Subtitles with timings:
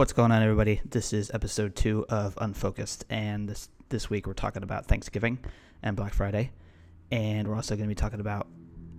[0.00, 0.80] What's going on, everybody?
[0.88, 5.38] This is episode two of Unfocused, and this this week we're talking about Thanksgiving
[5.82, 6.52] and Black Friday,
[7.10, 8.48] and we're also going to be talking about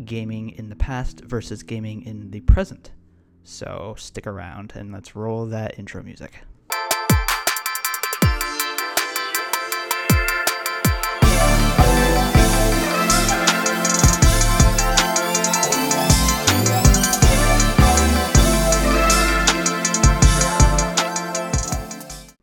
[0.06, 2.92] gaming in the past versus gaming in the present.
[3.44, 6.44] So stick around and let's roll that intro music.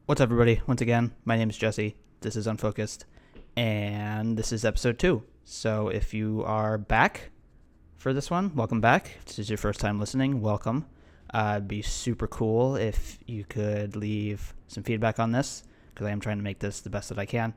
[0.08, 0.62] What's up, everybody?
[0.66, 1.94] Once again, my name is Jesse.
[2.22, 3.04] This is Unfocused,
[3.58, 5.22] and this is episode two.
[5.44, 7.28] So if you are back
[7.98, 9.10] for this one, welcome back.
[9.18, 10.86] If this is your first time listening, welcome.
[11.34, 16.10] Uh, it'd be super cool if you could leave some feedback on this because I
[16.10, 17.52] am trying to make this the best that I can.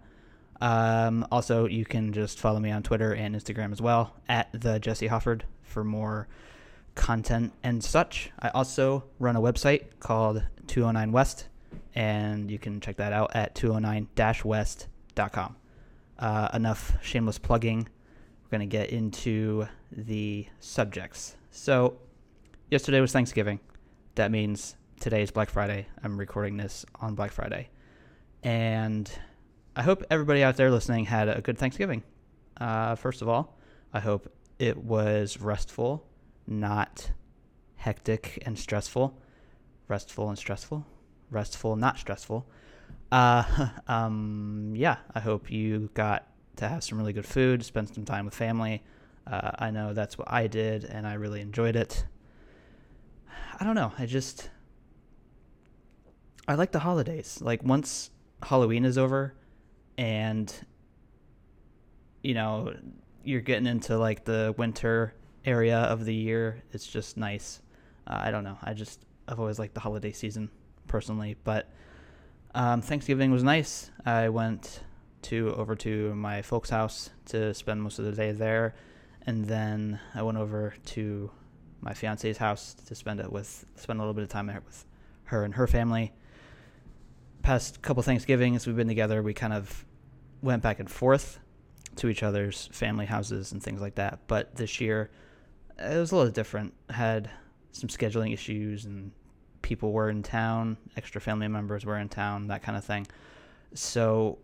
[0.60, 4.78] Um, also, you can just follow me on Twitter and Instagram as well at the
[4.78, 6.28] Jesse Hofford for more
[6.96, 8.30] content and such.
[8.40, 11.48] I also run a website called 209 West
[11.96, 15.56] and you can check that out at 209-west.com.
[16.20, 17.90] Uh, enough shameless plugging.
[18.44, 21.36] We're going to get into the subjects.
[21.50, 21.98] So,
[22.70, 23.60] yesterday was Thanksgiving.
[24.16, 25.88] That means today is Black Friday.
[26.04, 27.70] I'm recording this on Black Friday.
[28.44, 29.12] And
[29.76, 32.04] I hope everybody out there listening had a good Thanksgiving.
[32.60, 33.58] Uh, first of all,
[33.94, 36.06] I hope it was restful,
[36.46, 37.12] not
[37.76, 39.18] hectic and stressful.
[39.88, 40.86] Restful and stressful
[41.32, 42.46] restful, not stressful.
[43.12, 48.06] Uh, um, yeah, I hope you got to have some really good food, spend some
[48.06, 48.84] time with family.
[49.26, 52.06] Uh, I know that's what I did, and I really enjoyed it.
[53.60, 53.94] I don't know.
[53.98, 54.50] I just
[56.48, 57.40] I like the holidays.
[57.42, 58.10] Like once
[58.42, 59.36] Halloween is over,
[59.98, 60.54] and
[62.24, 62.74] you know
[63.24, 65.14] you're getting into like the winter
[65.46, 67.62] area of the year, it's just nice.
[68.08, 68.58] Uh, I don't know.
[68.64, 70.50] I just I've always liked the holiday season
[70.92, 71.72] personally, but
[72.54, 73.90] um, Thanksgiving was nice.
[74.06, 74.82] I went
[75.24, 78.76] to over to my folks' house to spend most of the day there,
[79.26, 81.32] and then I went over to
[81.80, 84.86] my fiance's house to spend it with spend a little bit of time with
[85.26, 86.12] her and her family.
[87.42, 89.86] Past couple Thanksgivings we've been together, we kind of
[90.44, 91.40] went back and forth
[91.96, 94.20] to each other's family houses and things like that.
[94.28, 95.10] But this year
[95.80, 96.74] it was a little different.
[96.90, 97.30] Had
[97.72, 99.12] some scheduling issues and
[99.72, 103.08] people were in town, extra family members were in town, that kind of thing.
[103.74, 104.38] So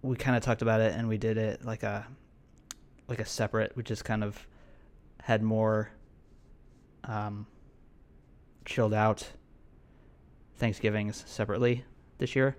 [0.00, 2.06] we kind of talked about it and we did it like a
[3.06, 3.76] like a separate.
[3.76, 4.46] We just kind of
[5.20, 5.90] had more
[7.04, 7.46] um,
[8.64, 9.30] chilled out
[10.56, 11.84] Thanksgivings separately
[12.16, 12.56] this year.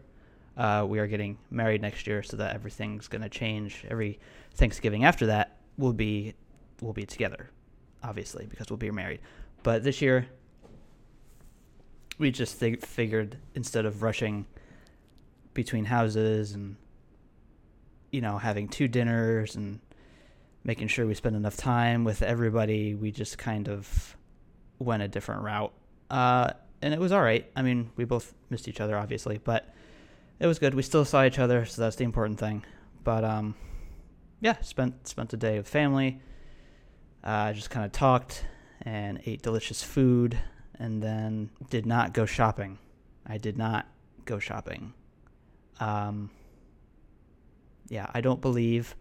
[0.55, 3.83] Uh, we are getting married next year, so that everything's going to change.
[3.89, 4.19] Every
[4.53, 6.35] Thanksgiving after that will be
[6.79, 7.49] will be together,
[8.03, 9.19] obviously, because we'll be married.
[9.63, 10.27] But this year,
[12.17, 14.45] we just th- figured instead of rushing
[15.53, 16.75] between houses and
[18.11, 19.79] you know having two dinners and
[20.63, 24.15] making sure we spend enough time with everybody we just kind of
[24.79, 25.73] went a different route.
[26.09, 26.51] Uh,
[26.81, 29.73] and it was all right i mean we both missed each other obviously but
[30.39, 30.73] it was good.
[30.73, 32.63] We still saw each other so that's the important thing.
[33.03, 33.55] But um,
[34.39, 36.21] yeah spent spent a day with family.
[37.23, 38.45] Uh, just kind of talked
[38.83, 40.37] and ate delicious food
[40.79, 42.77] and then did not go shopping.
[43.25, 43.87] I did not
[44.25, 44.93] go shopping.
[45.79, 46.29] Um,
[47.89, 48.95] yeah, I don't believe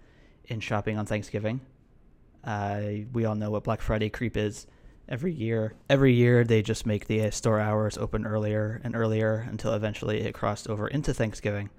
[0.47, 1.61] in shopping on Thanksgiving.
[2.45, 2.81] Uh,
[3.13, 4.67] we all know what Black Friday creep is
[5.09, 5.75] every year.
[5.91, 10.35] Every year they just make the store hours open earlier and earlier until eventually it
[10.35, 11.71] crossed over into Thanksgiving,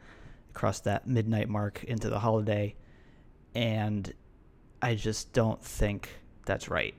[0.54, 2.76] crossed that midnight mark into the holiday.
[3.56, 4.14] And
[4.82, 6.10] I just don't think
[6.46, 6.96] that's right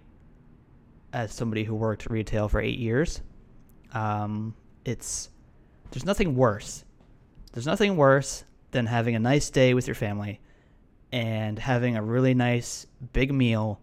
[1.13, 3.23] as somebody who worked retail for eight years,
[3.93, 4.55] um,
[4.85, 5.31] it's
[5.91, 6.85] there's nothing worse.
[7.53, 10.41] There's nothing worse than having a nice day with your family
[11.11, 13.81] and having a really nice big meal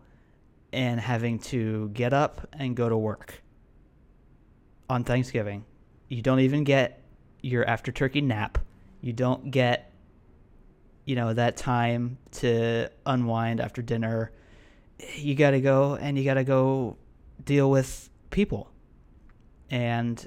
[0.71, 3.41] and having to get up and go to work
[4.89, 5.65] on Thanksgiving.
[6.09, 7.01] You don't even get
[7.41, 8.59] your after turkey nap.
[9.01, 9.91] You don't get
[11.05, 14.31] you know that time to unwind after dinner.
[15.15, 16.97] You got to go and you got to go
[17.43, 18.71] deal with people.
[19.69, 20.25] And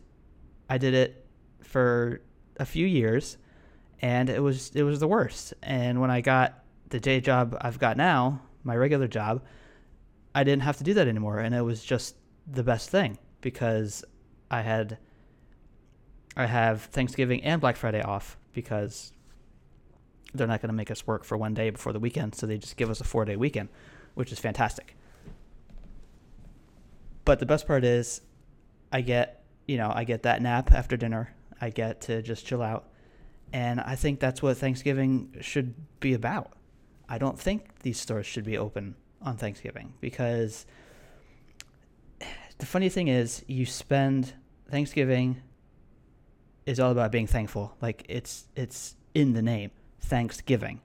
[0.68, 1.26] I did it
[1.62, 2.20] for
[2.56, 3.36] a few years
[4.00, 5.54] and it was it was the worst.
[5.62, 9.42] And when I got the day job I've got now, my regular job,
[10.34, 12.16] I didn't have to do that anymore and it was just
[12.46, 14.04] the best thing because
[14.50, 14.98] I had
[16.36, 19.12] I have Thanksgiving and Black Friday off because
[20.34, 22.58] they're not going to make us work for one day before the weekend, so they
[22.58, 23.68] just give us a 4-day weekend,
[24.14, 24.94] which is fantastic.
[27.28, 28.22] But the best part is,
[28.90, 31.34] I get you know, I get that nap after dinner.
[31.60, 32.88] I get to just chill out.
[33.52, 36.54] And I think that's what Thanksgiving should be about.
[37.06, 40.64] I don't think these stores should be open on Thanksgiving because
[42.56, 44.32] the funny thing is, you spend
[44.70, 45.42] Thanksgiving
[46.64, 47.76] is all about being thankful.
[47.82, 49.70] Like it's it's in the name,
[50.00, 50.80] Thanksgiving.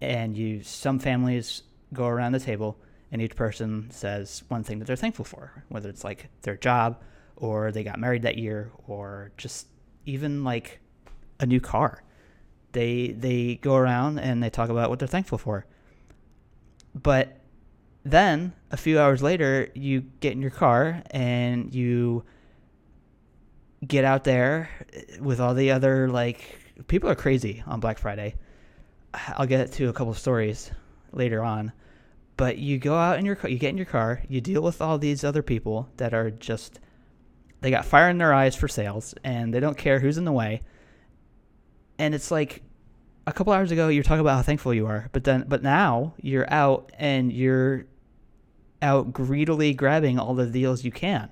[0.00, 2.78] And you some families go around the table
[3.12, 7.02] and each person says one thing that they're thankful for, whether it's like their job
[7.36, 9.66] or they got married that year or just
[10.06, 10.80] even like
[11.40, 12.02] a new car.
[12.72, 15.66] They they go around and they talk about what they're thankful for.
[16.94, 17.40] But
[18.04, 22.24] then a few hours later, you get in your car and you
[23.86, 24.68] get out there
[25.20, 28.34] with all the other like people are crazy on Black Friday.
[29.14, 30.70] I'll get to a couple of stories
[31.12, 31.72] later on,
[32.40, 34.80] but you go out in your car, you get in your car, you deal with
[34.80, 36.80] all these other people that are just
[37.60, 40.32] they got fire in their eyes for sales and they don't care who's in the
[40.32, 40.62] way.
[41.98, 42.62] And it's like
[43.26, 46.14] a couple hours ago you're talking about how thankful you are, but then but now
[46.22, 47.84] you're out and you're
[48.80, 51.28] out greedily grabbing all the deals you can.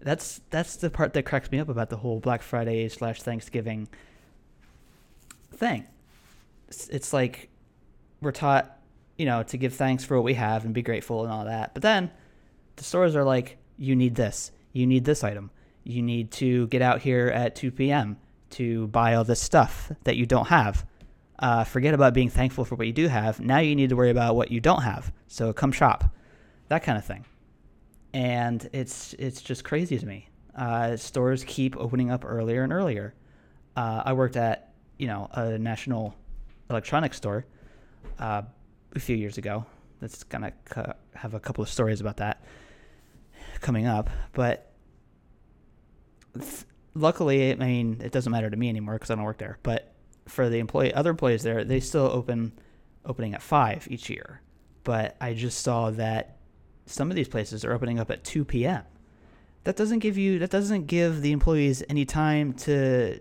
[0.00, 3.88] That's that's the part that cracks me up about the whole Black Friday slash Thanksgiving
[5.52, 5.88] thing.
[6.68, 7.48] It's, it's like
[8.20, 8.75] we're taught,
[9.18, 11.74] you know, to give thanks for what we have and be grateful and all that.
[11.74, 12.10] But then
[12.76, 15.50] the stores are like, you need this, you need this item,
[15.84, 18.18] you need to get out here at 2 p.m.
[18.50, 20.84] to buy all this stuff that you don't have.
[21.38, 23.40] Uh, forget about being thankful for what you do have.
[23.40, 25.12] Now you need to worry about what you don't have.
[25.28, 26.04] So come shop,
[26.68, 27.26] that kind of thing.
[28.14, 30.30] And it's it's just crazy to me.
[30.54, 33.14] Uh, stores keep opening up earlier and earlier.
[33.76, 36.14] Uh, I worked at you know a national
[36.70, 37.44] electronics store
[38.18, 38.42] uh,
[38.96, 39.66] a few years ago.
[40.00, 40.52] That's gonna
[41.14, 42.42] have a couple of stories about that
[43.60, 44.72] coming up, but
[46.94, 49.58] luckily, I mean, it doesn't matter to me anymore because I don't work there.
[49.62, 49.92] But
[50.26, 52.52] for the employee, other employees there, they still open
[53.04, 54.40] opening at five each year.
[54.84, 56.38] But I just saw that
[56.86, 58.82] some of these places are opening up at two p.m.
[59.64, 63.20] That doesn't give you that doesn't give the employees any time to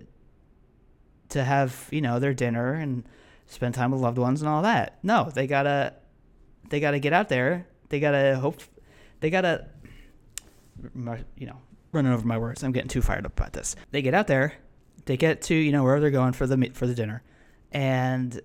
[1.30, 3.04] to have you know their dinner and
[3.48, 5.00] spend time with loved ones and all that.
[5.04, 5.94] No, they gotta
[6.70, 7.68] they gotta get out there.
[7.90, 8.62] They gotta hope.
[9.20, 9.68] They gotta
[11.36, 11.58] you know
[11.92, 12.64] running over my words.
[12.64, 13.76] I'm getting too fired up about this.
[13.92, 14.54] They get out there,
[15.06, 17.24] they get to you know wherever they're going for the for the dinner,
[17.72, 18.40] and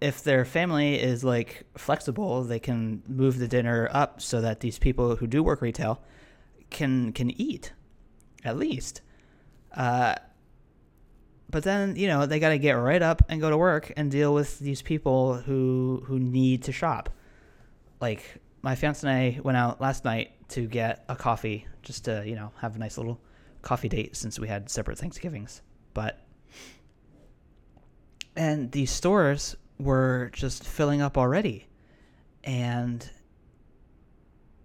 [0.00, 4.78] if their family is like flexible, they can move the dinner up so that these
[4.78, 6.02] people who do work retail
[6.70, 7.72] can can eat,
[8.44, 9.02] at least.
[9.74, 10.14] Uh,
[11.50, 14.10] but then you know they got to get right up and go to work and
[14.10, 17.10] deal with these people who who need to shop.
[18.00, 22.22] Like my fiance and I went out last night to get a coffee just to
[22.26, 23.20] you know have a nice little
[23.62, 25.62] coffee date since we had separate Thanksgivings.
[25.94, 26.20] But
[28.36, 31.66] and these stores were just filling up already,
[32.44, 33.08] and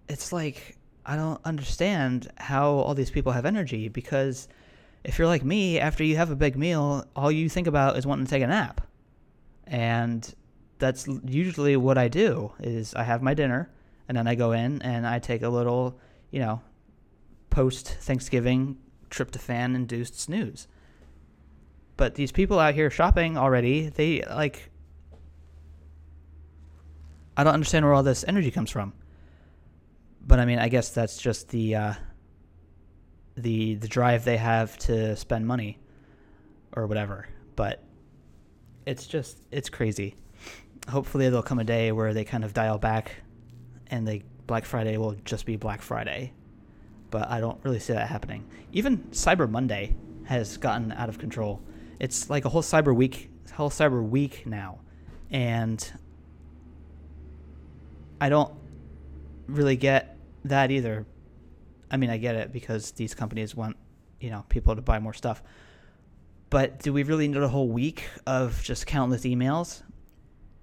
[0.08, 4.48] it's like I don't understand how all these people have energy because
[5.06, 8.06] if you're like me, after you have a big meal, all you think about is
[8.06, 8.80] wanting to take a nap.
[9.66, 10.34] And
[10.78, 13.70] that's usually what I do is I have my dinner
[14.08, 15.98] and then I go in and I take a little,
[16.30, 16.60] you know,
[17.50, 20.66] post Thanksgiving tryptophan induced snooze.
[21.96, 24.70] But these people out here shopping already, they like
[27.36, 28.92] I don't understand where all this energy comes from.
[30.20, 31.94] But I mean, I guess that's just the uh,
[33.36, 35.78] the the drive they have to spend money
[36.74, 37.28] or whatever.
[37.54, 37.82] But
[38.86, 40.16] it's just it's crazy.
[40.88, 43.16] Hopefully there'll come a day where they kind of dial back
[43.88, 46.32] and the Black Friday will just be Black Friday.
[47.10, 48.48] But I don't really see that happening.
[48.72, 51.62] Even Cyber Monday has gotten out of control.
[51.98, 54.80] It's like a whole Cyber Week, whole Cyber Week now,
[55.30, 55.92] and
[58.20, 58.52] I don't
[59.46, 61.06] really get that either.
[61.90, 63.76] I mean, I get it because these companies want,
[64.20, 65.42] you know, people to buy more stuff.
[66.50, 69.82] But do we really need a whole week of just countless emails?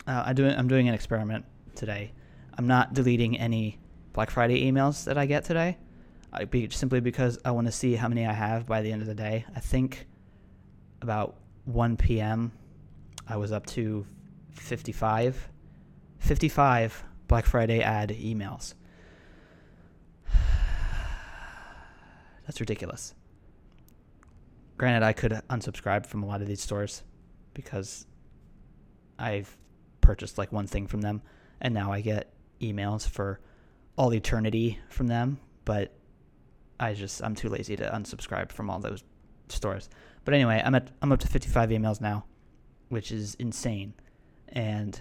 [0.07, 2.11] Uh, I do, I'm doing an experiment today
[2.57, 3.79] I'm not deleting any
[4.13, 5.77] Black Friday emails that I get today,
[6.31, 9.01] I be, simply because I want to see how many I have by the end
[9.01, 9.45] of the day.
[9.55, 10.07] I think
[11.01, 12.51] about 1 p.m.
[13.27, 14.05] I was up to
[14.51, 15.49] 55,
[16.19, 18.75] 55 Black Friday ad emails.
[22.45, 23.13] That's ridiculous.
[24.77, 27.03] Granted, I could unsubscribe from a lot of these stores
[27.53, 28.05] because
[29.17, 29.55] I've
[30.01, 31.21] purchased like one thing from them
[31.61, 33.39] and now I get emails for
[33.97, 35.93] all eternity from them, but
[36.79, 39.03] I just I'm too lazy to unsubscribe from all those
[39.47, 39.89] stores.
[40.25, 42.25] But anyway, I'm at I'm up to 55 emails now,
[42.89, 43.93] which is insane.
[44.49, 44.99] And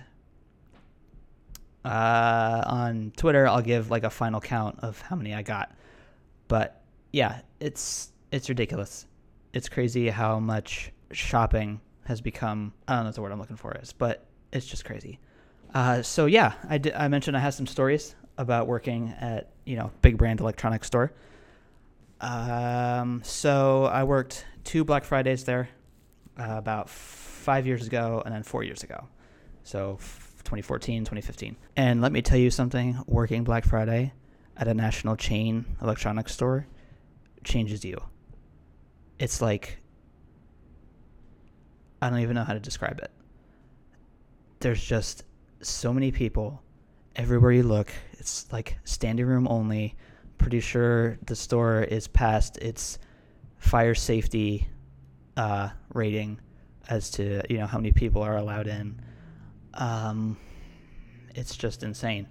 [1.85, 5.75] uh, on Twitter, I'll give like a final count of how many I got.
[6.49, 6.82] But
[7.13, 9.07] yeah, it's it's ridiculous.
[9.53, 12.73] It's crazy how much shopping has become.
[12.89, 15.19] I don't know what the word I'm looking for is, but it's just crazy.
[15.75, 19.91] Uh, so yeah, I, I mentioned I have some stories about working at you know
[20.01, 21.13] big brand electronics store.
[22.21, 25.69] Um, so I worked two Black Fridays there
[26.39, 29.09] uh, about five years ago and then four years ago.
[29.65, 29.99] So
[30.45, 31.57] 2014, 2015.
[31.77, 34.13] And let me tell you something working Black Friday
[34.57, 36.67] at a national chain electronics store
[37.45, 38.01] changes you.
[39.19, 39.79] It's like,
[42.01, 43.11] I don't even know how to describe it.
[44.61, 45.25] There's just
[45.61, 46.63] so many people
[47.17, 47.93] everywhere you look.
[48.13, 49.97] It's like standing room only.
[50.39, 52.99] Pretty sure the store is past its
[53.59, 54.69] fire safety
[55.37, 56.41] uh, rating
[56.89, 59.01] as to you know how many people are allowed in.
[59.75, 60.37] Um,
[61.35, 62.29] it's just insane.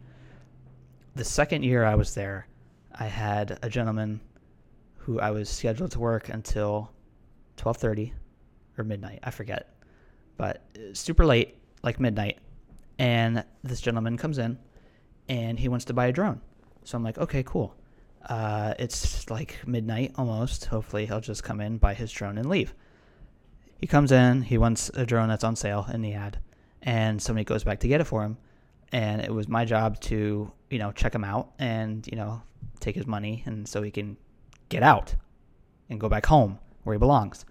[1.16, 2.48] The second year I was there,
[2.94, 4.22] I had a gentleman
[5.04, 6.92] who I was scheduled to work until
[7.58, 8.14] 12:30
[8.78, 9.76] or midnight, I forget.
[10.38, 12.40] But uh, super late, like midnight.
[13.00, 14.58] And this gentleman comes in
[15.28, 16.42] and he wants to buy a drone.
[16.84, 17.76] So I'm like, "Okay, cool."
[18.28, 20.66] Uh, it's like midnight almost.
[20.66, 22.74] Hopefully, he'll just come in, buy his drone, and leave.
[23.80, 26.38] He comes in, he wants a drone that's on sale in the ad
[26.84, 28.38] and somebody goes back to get it for him
[28.92, 32.42] and it was my job to you know check him out and you know
[32.80, 34.18] take his money and so he can
[34.72, 35.14] get out
[35.90, 37.46] and go back home where he belongs.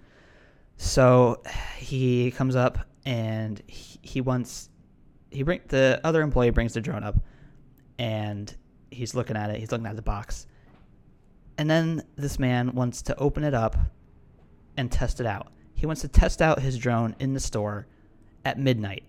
[0.78, 1.42] So
[1.76, 4.70] he comes up and he, he wants
[5.30, 7.16] he bring the other employee brings the drone up
[7.98, 8.52] and
[8.90, 10.46] he's looking at it he's looking at the box.
[11.58, 13.76] And then this man wants to open it up
[14.78, 15.48] and test it out.
[15.74, 17.86] He wants to test out his drone in the store
[18.46, 19.04] at midnight.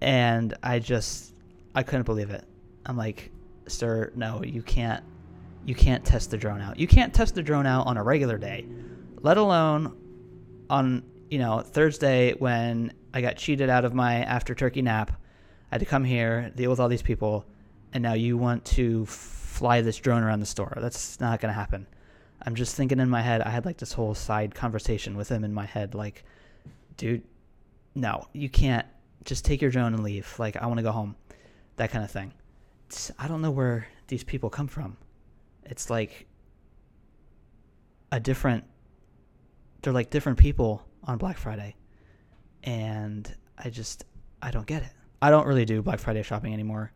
[0.00, 1.34] And I just
[1.74, 2.44] I couldn't believe it.
[2.86, 3.30] I'm like,
[3.68, 5.04] sir, no, you can't
[5.64, 6.78] you can't test the drone out.
[6.78, 8.66] You can't test the drone out on a regular day,
[9.20, 9.96] let alone
[10.68, 15.12] on you know Thursday when I got cheated out of my after turkey nap.
[15.70, 17.46] I had to come here, deal with all these people,
[17.92, 20.76] and now you want to fly this drone around the store.
[20.80, 21.86] That's not gonna happen.
[22.44, 23.40] I'm just thinking in my head.
[23.42, 26.24] I had like this whole side conversation with him in my head, like,
[26.96, 27.22] dude,
[27.94, 28.86] no, you can't
[29.24, 30.34] just take your drone and leave.
[30.38, 31.14] Like, I want to go home.
[31.76, 32.32] That kind of thing.
[32.88, 34.96] It's, I don't know where these people come from.
[35.64, 36.26] It's like
[38.10, 38.64] a different,
[39.82, 41.76] they're like different people on Black Friday.
[42.62, 44.04] And I just,
[44.40, 44.90] I don't get it.
[45.20, 46.92] I don't really do Black Friday shopping anymore.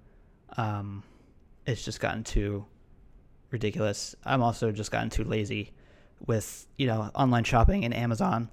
[0.56, 1.02] Um,
[1.66, 2.66] it's just gotten too
[3.50, 4.14] ridiculous.
[4.24, 5.72] I'm also just gotten too lazy
[6.26, 8.50] with, you know, online shopping and Amazon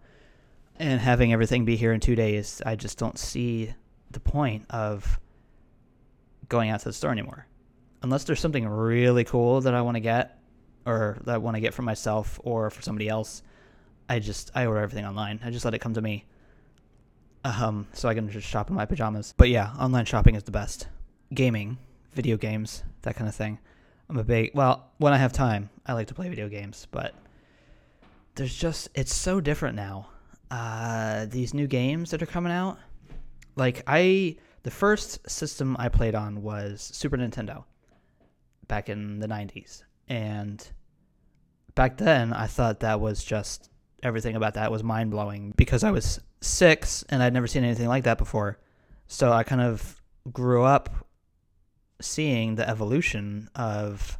[0.78, 3.74] and having everything be here in two days, I just don't see
[4.12, 5.20] the point of
[6.50, 7.48] going out to the store anymore.
[8.04, 10.40] Unless there's something really cool that I want to get
[10.86, 13.42] or that I want to get for myself or for somebody else,
[14.10, 15.40] I just I order everything online.
[15.44, 16.26] I just let it come to me.
[17.46, 19.34] Um, so I can just shop in my pajamas.
[19.36, 20.88] But yeah, online shopping is the best.
[21.34, 21.78] Gaming,
[22.14, 23.58] video games, that kind of thing.
[24.10, 27.16] I'm a big well, when I have time, I like to play video games, but
[28.36, 30.10] there's just it's so different now
[30.54, 32.78] uh, these new games that are coming out.
[33.56, 37.64] Like I, the first system I played on was Super Nintendo,
[38.68, 40.66] back in the '90s, and
[41.76, 43.70] back then I thought that was just
[44.02, 47.88] everything about that was mind blowing because I was six and I'd never seen anything
[47.88, 48.60] like that before.
[49.08, 50.02] So I kind of
[50.32, 50.90] grew up
[52.02, 54.18] seeing the evolution of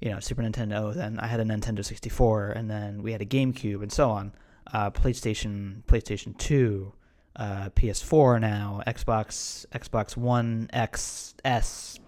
[0.00, 0.94] you know Super Nintendo.
[0.94, 4.32] Then I had a Nintendo 64, and then we had a GameCube, and so on
[4.72, 6.92] uh, PlayStation, PlayStation Two,
[7.36, 11.98] uh, PS4 now, Xbox, Xbox One X, S,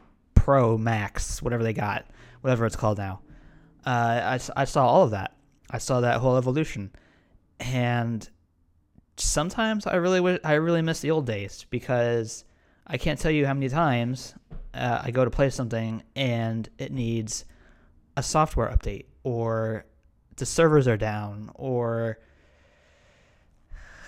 [0.48, 2.06] Pro, Max, whatever they got,
[2.40, 3.20] whatever it's called now.
[3.84, 5.36] Uh, I, I saw all of that.
[5.70, 6.90] I saw that whole evolution,
[7.60, 8.26] and
[9.18, 12.46] sometimes I really w- I really miss the old days because
[12.86, 14.32] I can't tell you how many times
[14.72, 17.44] uh, I go to play something and it needs
[18.16, 19.84] a software update or
[20.36, 22.20] the servers are down or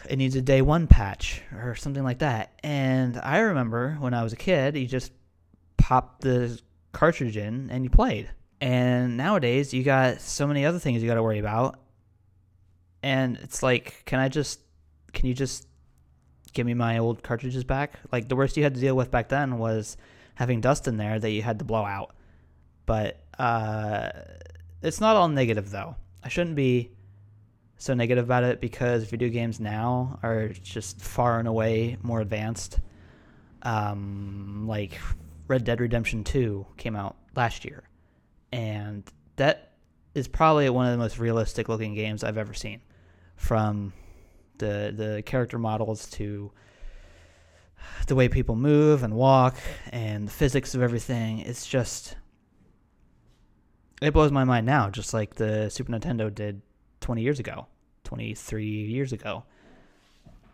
[0.09, 2.59] it needs a day one patch or something like that.
[2.63, 5.13] And I remember when I was a kid, you just
[5.91, 6.57] popped the
[6.93, 8.31] cartridge in and you played.
[8.61, 11.81] And nowadays, you got so many other things you got to worry about.
[13.03, 14.61] And it's like, can I just,
[15.13, 15.67] can you just
[16.53, 17.99] give me my old cartridges back?
[18.13, 19.97] Like the worst you had to deal with back then was
[20.37, 22.15] having dust in there that you had to blow out.
[22.87, 24.11] But uh,
[24.83, 25.97] it's not all negative though.
[26.23, 26.93] I shouldn't be
[27.79, 32.79] so negative about it because video games now are just far and away more advanced.
[33.63, 34.93] Um, like
[35.51, 37.83] Red Dead Redemption 2 came out last year,
[38.53, 39.03] and
[39.35, 39.73] that
[40.15, 42.81] is probably one of the most realistic looking games I've ever seen.
[43.35, 43.93] From
[44.59, 46.53] the the character models to
[48.07, 49.57] the way people move and walk
[49.91, 52.17] and the physics of everything, it's just
[54.01, 56.63] it blows my mind now, just like the Super Nintendo did
[57.01, 57.67] 20 years ago,
[58.05, 59.43] 23 years ago.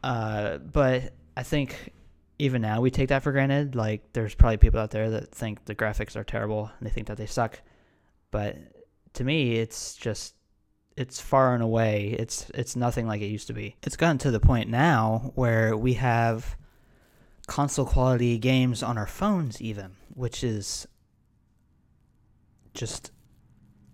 [0.03, 1.93] Uh, but I think
[2.39, 3.75] even now we take that for granted.
[3.75, 7.07] Like, there's probably people out there that think the graphics are terrible and they think
[7.07, 7.61] that they suck.
[8.31, 8.57] But
[9.15, 10.35] to me, it's just
[10.97, 13.77] it's far and away it's it's nothing like it used to be.
[13.83, 16.57] It's gotten to the point now where we have
[17.47, 20.87] console quality games on our phones even, which is
[22.75, 23.13] just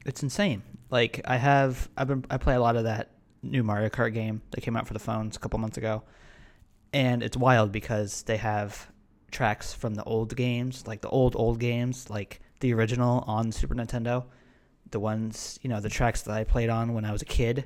[0.07, 0.63] it's insane.
[0.91, 3.11] Like I have I've been I play a lot of that
[3.43, 6.05] new Mario Kart game that came out for the phones a couple months ago.
[6.93, 8.91] And it's wild because they have
[9.31, 13.75] tracks from the old games, like the old old games, like the original on Super
[13.75, 14.27] Nintendo,
[14.91, 17.65] the ones, you know, the tracks that I played on when I was a kid,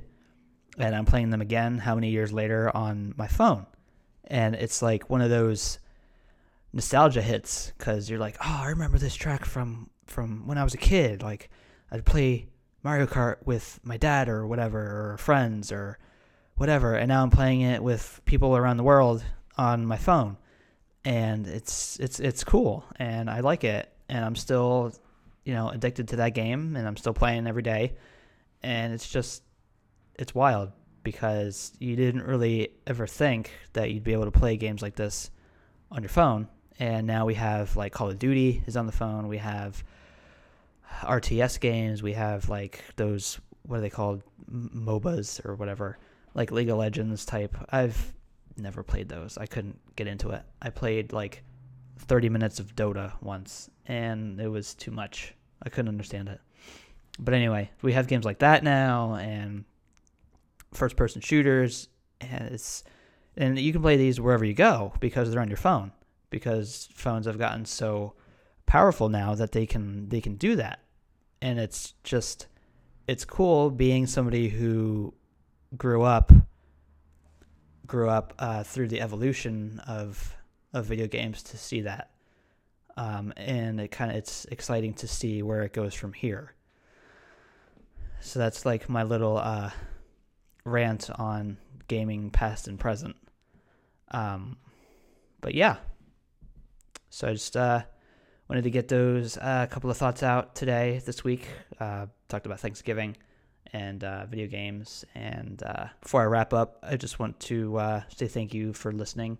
[0.78, 3.66] and I'm playing them again how many years later on my phone.
[4.24, 5.78] And it's like one of those
[6.72, 10.74] nostalgia hits cuz you're like, "Oh, I remember this track from from when I was
[10.74, 11.50] a kid." Like
[11.90, 12.48] I'd play
[12.82, 15.98] Mario Kart with my dad or whatever, or friends or
[16.56, 19.24] whatever, and now I'm playing it with people around the world
[19.56, 20.36] on my phone,
[21.04, 24.92] and it's it's it's cool, and I like it, and I'm still,
[25.44, 27.94] you know, addicted to that game, and I'm still playing every day,
[28.62, 29.42] and it's just
[30.14, 30.72] it's wild
[31.02, 35.30] because you didn't really ever think that you'd be able to play games like this
[35.90, 36.48] on your phone,
[36.78, 39.84] and now we have like Call of Duty is on the phone, we have
[41.02, 42.02] RTS games.
[42.02, 44.22] We have like those what are they called?
[44.48, 45.98] MOBAs or whatever,
[46.36, 47.56] like League of Legends type.
[47.70, 48.12] I've
[48.56, 49.36] never played those.
[49.36, 50.42] I couldn't get into it.
[50.62, 51.42] I played like
[51.98, 55.34] 30 minutes of Dota once, and it was too much.
[55.62, 56.40] I couldn't understand it.
[57.18, 59.64] But anyway, we have games like that now, and
[60.72, 61.88] first-person shooters,
[62.20, 62.84] and it's
[63.36, 65.90] and you can play these wherever you go because they're on your phone.
[66.30, 68.14] Because phones have gotten so
[68.66, 70.80] powerful now that they can they can do that
[71.40, 72.48] and it's just
[73.06, 75.14] it's cool being somebody who
[75.76, 76.32] grew up
[77.86, 80.36] grew up uh, through the evolution of
[80.72, 82.10] of video games to see that.
[82.96, 86.54] Um, and it kind of it's exciting to see where it goes from here.
[88.20, 89.70] So that's like my little uh,
[90.64, 93.16] rant on gaming past and present.
[94.10, 94.56] Um,
[95.40, 95.76] but yeah.
[97.10, 97.82] So I just uh,
[98.48, 101.46] wanted to get those uh, couple of thoughts out today, this week.
[101.78, 103.16] Uh, talked about Thanksgiving
[103.72, 105.04] and uh, video games.
[105.14, 108.92] And uh, before I wrap up, I just want to uh, say thank you for
[108.92, 109.38] listening.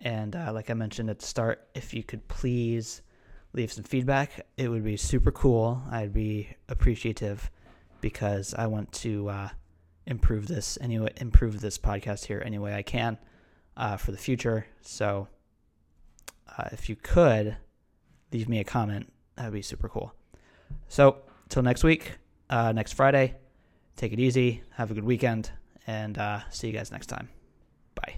[0.00, 3.02] And uh, like I mentioned at the start, if you could please
[3.52, 5.82] leave some feedback, it would be super cool.
[5.90, 7.50] I'd be appreciative
[8.00, 9.32] because I want to
[10.06, 13.18] improve this anyway, improve this podcast here any way I can
[13.98, 14.66] for the future.
[14.82, 15.28] So
[16.72, 17.56] if you could
[18.34, 19.10] leave me a comment.
[19.36, 20.12] That would be super cool.
[20.88, 22.18] So, till next week,
[22.50, 23.36] uh, next Friday,
[23.96, 25.50] take it easy, have a good weekend,
[25.86, 27.28] and uh, see you guys next time.
[27.94, 28.14] Bye.